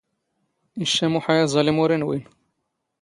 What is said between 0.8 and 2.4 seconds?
ⵉⵛⵛⴰ ⵎⵓⵃⴰ ⴰⵥⴰⵍⵉⵎ ⵓⵔ ⵉⵏⵡⵉⵏ.